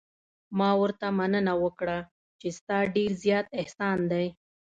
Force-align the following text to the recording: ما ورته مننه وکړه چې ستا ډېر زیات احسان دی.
ما 0.57 0.69
ورته 0.81 1.07
مننه 1.17 1.53
وکړه 1.63 1.97
چې 2.39 2.47
ستا 2.57 2.77
ډېر 2.95 3.11
زیات 3.23 3.47
احسان 3.61 3.97
دی. 4.11 4.25